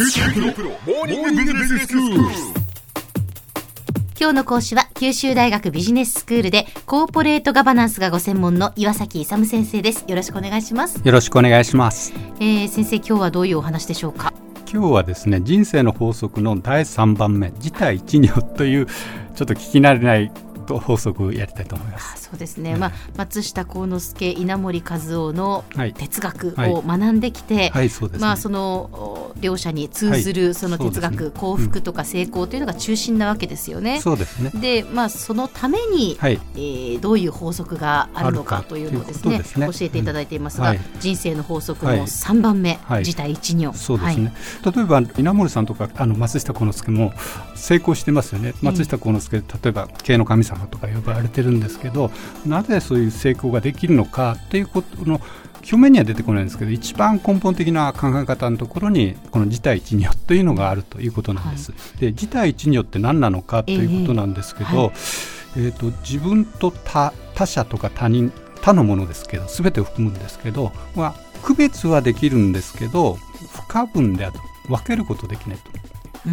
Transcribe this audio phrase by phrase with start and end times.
[0.00, 0.06] 今
[4.30, 10.04] 日の講師は九州大学ビジネススクールでコーポレートガバナンスがご専門の岩崎勇先生です。
[10.06, 11.00] よろしくお願いします。
[11.02, 14.32] よろしくお願いします、えー、先生今日はどういうお話でしょうか？
[14.72, 18.94] 今日はですね人生の法則の第3番目自体一如というちょ
[19.44, 20.30] っと聞き慣れない
[20.78, 22.24] 法則をやりたいと思います。
[22.24, 25.64] そうですね、まあ、松下幸之助稲森和夫の
[25.96, 27.72] 哲学を学んできて、
[28.18, 34.00] まあ、その両者に通ずるその哲学、幸福とか成功というのが中心なわけですよね。
[34.00, 34.50] そうですね。
[34.54, 43.72] で、まあ、そのために、はい、えー、どういう法則があるのかというのをですね、ね、教えていただいていますが、人生の法則の3番目、はい、自体一如。
[43.74, 44.32] そうですね、
[44.64, 47.12] 例えば稲森さんとかあの松下幸之助も
[47.54, 48.54] 成功してますよね。
[48.62, 52.10] 松下幸之助、例えば経営の神様とか呼ばれてるんですけど
[52.46, 55.20] なぜそういう成功ができるのかということの
[55.58, 61.72] 表面には出てこないんですけど一番根本的な考え方のところにこの自体一如というのがあるということなんです。
[61.72, 64.92] はい、で自体一如って何なのかということなんですけど、えーはい、
[65.56, 74.38] えーと自分と他他者とか他人他のものですけど全てを含むんですけど、まあ、区別はできるんですけど不可分である
[74.68, 75.78] 分けることできないと。
[76.24, 76.30] と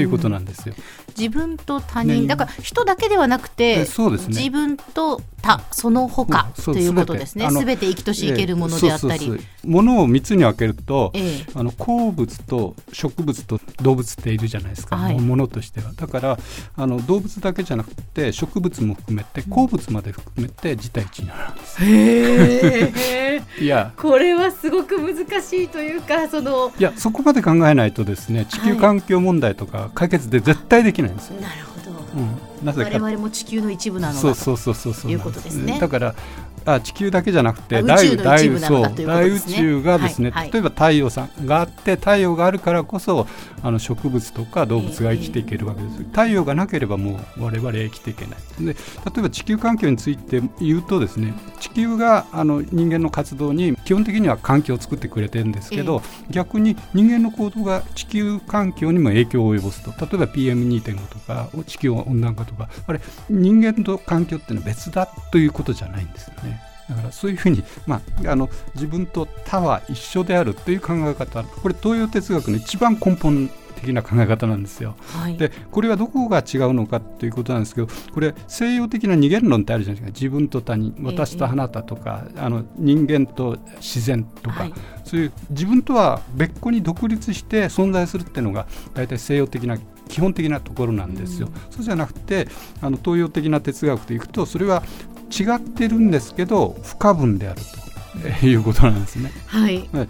[0.00, 0.74] いうことなんですよ。
[1.22, 7.50] 自分と他人、ね、だから人だけではなくて、そうですね、自分と他その他ということですね。
[7.50, 14.96] すべて生きとし生けるものであったり、ものを三つに分けると、ええ、あの鉱物と植物と動物っているじゃないですか。
[14.96, 15.92] はい、ものとしては。
[15.94, 16.38] だから
[16.76, 21.84] あの動物だけじゃなくて植物も含めて鉱物まで含めて自体一になるんです。
[21.84, 31.40] へ いやこれはすごく難しいというかそのいやそこまで考えないとですね地球環境問題とか解決で絶対できないんですよ。
[31.40, 32.20] なるほど。
[32.20, 32.90] うん、なぜか。
[32.90, 35.78] 我々も地球の一部なのだとそうそうそうそういうことですね。
[35.80, 36.14] だから
[36.64, 38.48] あ地球だけじゃなくて大大
[39.06, 43.26] 大宇宙がですね、はいはい、例えば太陽さんがあって太陽があるからこそ
[43.62, 48.64] あの植物とか動物が生きていけるわけです、えー、太陽がなければもう我々生きていけない。
[48.64, 48.74] で例
[49.18, 59.90] えば地球環境について言うとですね地球があの人間の活動に基本的には環境を作ってくれてるんですけど、えー、逆に人間の行動が地球環境にも影響を及ぼすと。
[59.90, 62.68] 例えば PM2.5 とか地球温暖化とか。
[62.86, 66.51] あれ人間と環境っていうのは別だということじゃないんですよね。
[66.92, 74.94] だからそういうふうに、まあ、あの自分と他は一緒であるという考え方これ東洋哲学の一番根本的な考え方なんですよ。
[75.08, 80.18] はい、でこれはどこが違うのかということなんですけどこれ西洋的な二元論ってあるじゃないですか。
[80.20, 84.72] 自分と他人私とあなたとか、えー、あの人間と自然とか、はい、
[85.04, 89.76] そういう自分とは別個に独立して存在するっていうのが大体西洋的な
[90.12, 91.48] 基本的なところなんですよ。
[91.48, 92.46] うん、そうじゃなくて
[92.82, 94.82] あの東洋的な哲学でいくとそれは
[95.30, 97.60] 違ってるんですけど不可分である
[98.40, 99.32] ということなんですね。
[99.46, 100.08] はい、はい、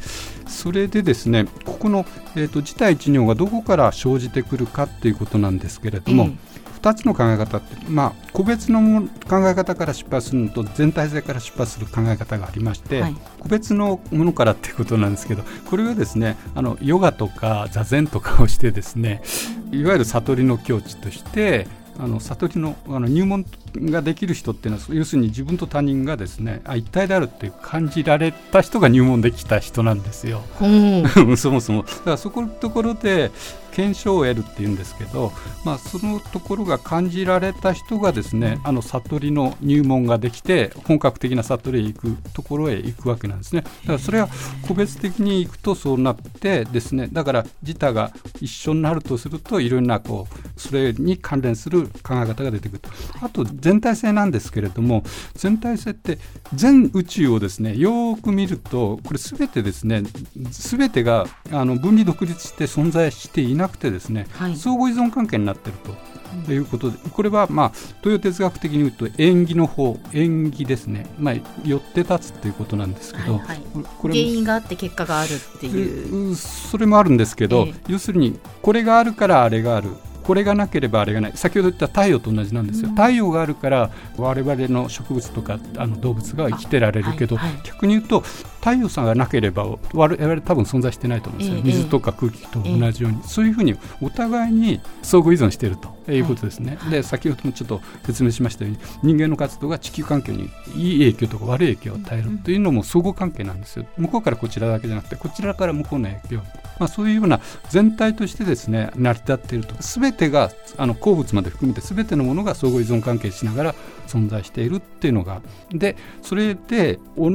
[0.49, 2.05] それでですねここの、
[2.35, 19.23] えーと、自体一如がどこから生じてくるかっていうことなんですけれども、えー、2つの考え方って、まあ、個別の考え方から出発するのと全体性から出発する考え方がありまして、はい、個別のものからっていうことなんですけどこれはですねあのヨガとか座禅とかをしてですね
[19.71, 30.43] いわゆる悟りの境地としてあの悟りのあの入門ができる人っていうのは要するに自分と他人がですねあ一体であるっていう感じられた人が入門できた人なんですよ。
[31.37, 31.83] そもそも。
[31.83, 33.31] だからそこのところで
[33.73, 35.33] 検証を得るっていうんですけど、
[35.65, 43.63] まあ、そのところが感じられた人がですねあの悟りの入門ができて本格的な悟りへ行くところへ行くわけなんですね。
[43.63, 44.29] だからそれは
[44.69, 52.91] 個別的に行くとそうなってですねだから自他が一緒になるとするといろんなこうそれに関連する考え方が出てくると。
[53.21, 55.03] あと全体性なんですけれども
[55.35, 56.19] 全体性って
[56.55, 60.03] 全宇宙をですねよく見るとこれ全てですね
[60.37, 66.13] 全てがあの分離独立して存在していなくてですね、はい、相互依存関係になっていると。
[66.47, 73.63] ということでこれは、まあ、東洋哲学的に言うと縁起の方縁起ですね、まあ、寄って立つということなんですけど、はいはい、
[73.99, 76.35] これ原因があって結果があるっていう。
[76.35, 79.91] それもあるんですけど、えー、要するにこれがあるからあれがある。
[80.23, 81.33] これがなければあれがない。
[81.35, 88.23] 先ほど言った太陽と同じなんですよ、うん、太陽があるから我々の植物とかあの動物が生きてられるけど、はいはい、逆に言うと
[88.63, 103.87] 太陽さんがなければ我々多分存在してないと思うんですよ、えー、水とか空気と同じように、えー、そういうふうにお互いに相互依存しているということですね、はい、で先ほどもちょっと説明しましたように人間の活動が地球環境にいい影響とか悪い影響を与えるというのも相互関係なんですよ。
[103.97, 106.43] 向こうからこちらだけじゃなくてこちらから向こうの影響。
[106.79, 109.75] まあ、そういうような全体としてですね成り立っていると。
[109.81, 113.75] 全てがあの鉱物まで含めて全てのものが相互依存関係しながら
[114.09, 115.43] 存在しているっていうのが。
[115.71, 117.31] でそれで同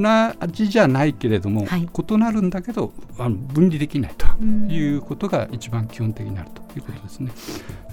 [0.48, 4.28] じじゃないけれども、はい、異なるんだけどあの分離できないと
[4.72, 7.32] いうことが一番基本的になるということですね。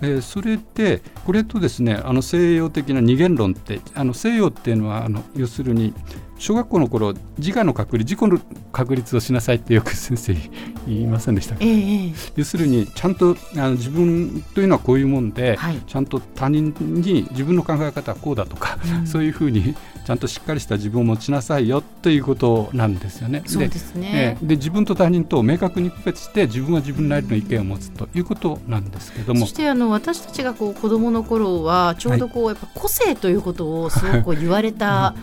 [0.00, 5.94] はい、えー、それでこれとですねあの西洋的な二元論ってあの西洋っていうのはあの要するに
[6.38, 8.40] 小学校の頃自我の確率自己の
[8.72, 10.36] 確率をしなさいってよく先生
[10.86, 23.42] 言いませんでしたか、えー、要するにちゃんとあの自分というのはこういうもんで、はい、ちゃんと他人に自分の考え方はこうだとか、うん、そういうふうにちゃんとしっかりした自分を持ちなさいよということなんですよね。
[23.46, 24.36] そうですね。
[24.42, 29.40] で自分と他人と明確に区別して自分は自分なりの意見を持つということなんですけども。
[29.40, 35.14] そしてあの私たちがこう子どもの頃はちょうどこう、はい、やっぱ個性ということをすごく言われた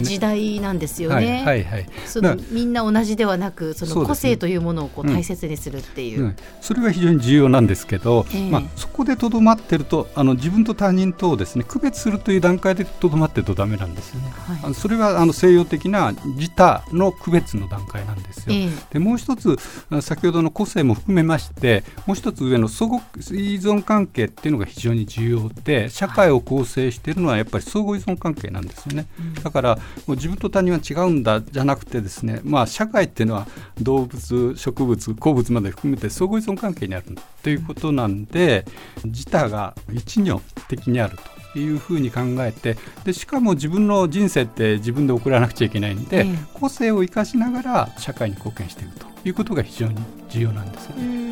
[0.00, 1.42] 時代なんですよね。
[1.44, 6.26] はいはい、そのみんな同じではなくその個性というものをこう大切にするっていう、うん。
[6.26, 14.32] うん、それは非常に重要なんですけど、えー、まあ、そこでとどまってるとあの自分と他人とをですね区別するという段階でとどまってるとだめなんですよね。
[14.62, 18.44] はい、それれはあの西洋的な自他の区別の段階なんですよ。
[18.48, 19.56] えー、でもう一つ
[20.00, 29.06] 先ほどの個性も含めましてもう一つ上の相互依存関係っていうのが非常に重要で社会を構成しているのはやっぱり相互依存関係なんですよね。
[29.42, 29.76] だから
[30.06, 33.46] もう自分と他人は違うんだじゃなくてですね、まあ、社会っていうのは
[33.80, 37.16] 動物植物鉱物まで含めて相互依存関係にある
[37.46, 38.64] ということなんで
[39.04, 41.36] 自他が一如的にあると。
[41.56, 49.96] いうふうに考えてでしかも自分の人生って自分で送らなくちゃいけないんで、えー、個性を生かしながら社会に貢献していくということが非常に
[50.28, 51.25] 重要なんですよね。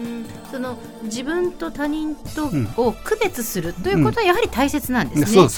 [0.55, 5.49] その自分と他人とを区別するということはやはり大切なんですね。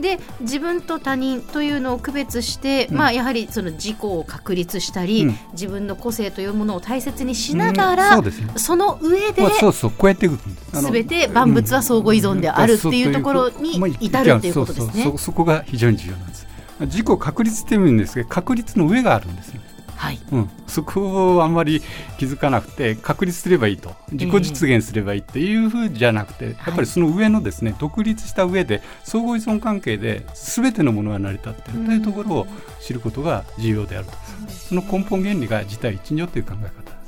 [0.00, 8.30] で自分と他人というのを区別して、うん、まあ、やはりその自己を確立したり、うん、自分の個性というものを大切にしながら、うん。
[8.30, 15.12] そね、その上で、そうそうこうやってすべて万物は相互依存であるっていうところに至るっていうことですね。
[15.18, 16.46] そこが非常に重要なんです。
[16.82, 19.60] 自己確立っていうんですけど確率の上があるんですよ。
[19.98, 20.20] はい。
[20.32, 21.82] うん、そこをあんまり
[22.18, 23.94] 気づかなくて確立すればいいと。
[24.12, 32.46] 自己実現すればいいっていうふうじゃなくて、えー、やっぱりその上のですね、はい、独立した上で相互依存関係で全てのものが成り立っているというところを
[32.80, 34.12] 知ることが重要であると、
[34.48, 36.98] その根本原理が自体一如という考え方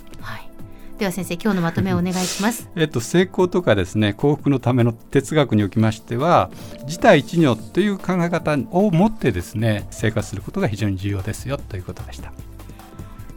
[1.00, 2.68] では先生今日のまとめをお願いします。
[2.76, 6.50] えっと成功とかですね幸福のための哲学におきましては
[6.82, 12.34] 自体一如という考え方を持ってですね生活することが非常に重要ですよということでした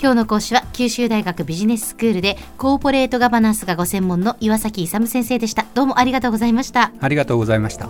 [0.03, 5.65] 今日の講師は九州大学ビジネススクールでコーポレートガバナンスがご専門の岩崎勇先生でした。
[5.75, 6.91] どうもありがとうございました。
[6.99, 7.87] ありがとうございました。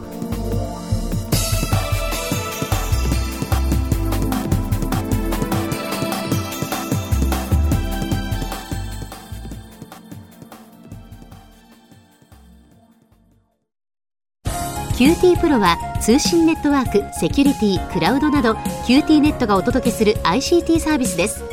[14.95, 18.51] QT PRO は通信ネットワーク、セキュリティ、クラウドなど
[18.86, 21.52] QT ネットがお届けする ICT サービスです